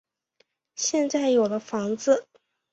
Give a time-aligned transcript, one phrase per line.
[0.73, 2.27] 现在有了房子